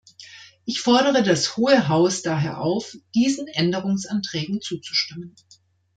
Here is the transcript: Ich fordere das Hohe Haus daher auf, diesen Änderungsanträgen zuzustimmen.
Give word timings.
Ich 0.65 0.81
fordere 0.81 1.21
das 1.21 1.57
Hohe 1.57 1.87
Haus 1.87 2.23
daher 2.23 2.57
auf, 2.59 2.95
diesen 3.13 3.47
Änderungsanträgen 3.47 4.59
zuzustimmen. 4.59 5.35